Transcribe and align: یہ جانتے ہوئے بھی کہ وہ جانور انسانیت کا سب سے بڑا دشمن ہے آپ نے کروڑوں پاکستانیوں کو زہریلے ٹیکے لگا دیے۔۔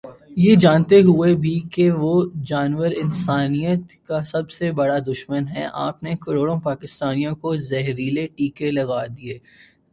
یہ 0.37 0.55
جانتے 0.55 0.99
ہوئے 1.01 1.33
بھی 1.35 1.53
کہ 1.71 1.89
وہ 1.93 2.13
جانور 2.45 2.91
انسانیت 3.01 3.81
کا 4.07 4.23
سب 4.23 4.49
سے 4.51 4.71
بڑا 4.79 4.97
دشمن 5.07 5.47
ہے 5.47 5.67
آپ 5.81 6.03
نے 6.03 6.15
کروڑوں 6.21 6.59
پاکستانیوں 6.63 7.35
کو 7.35 7.55
زہریلے 7.69 8.27
ٹیکے 8.37 8.71
لگا 8.71 9.05
دیے۔۔ 9.07 9.37